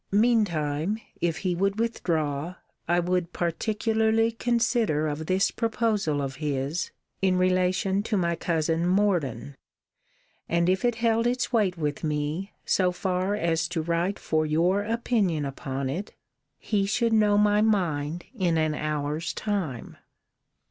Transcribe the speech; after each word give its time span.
Mean 0.11 0.45
time, 0.45 0.99
if 1.21 1.37
he 1.45 1.53
would 1.53 1.77
withdraw, 1.77 2.55
I 2.87 2.99
would 2.99 3.31
particularly 3.33 4.31
consider 4.31 5.07
of 5.07 5.27
this 5.27 5.51
proposal 5.51 6.23
of 6.23 6.37
his, 6.37 6.89
in 7.21 7.37
relation 7.37 8.01
to 8.09 8.17
my 8.17 8.35
cousin 8.35 8.87
Morden. 8.87 9.55
And 10.49 10.69
if 10.69 10.83
it 10.83 10.95
held 11.05 11.27
its 11.27 11.53
weight 11.53 11.77
with 11.77 12.03
me, 12.03 12.51
so 12.65 12.91
far 12.91 13.35
as 13.35 13.67
to 13.67 13.83
write 13.83 14.17
for 14.17 14.43
your 14.43 14.81
opinion 14.81 15.45
upon 15.45 15.87
it, 15.87 16.15
he 16.57 16.87
should 16.87 17.13
know 17.13 17.37
my 17.37 17.61
mind 17.61 18.25
in 18.33 18.57
an 18.57 18.73
hour's 18.73 19.33
time. 19.35 19.97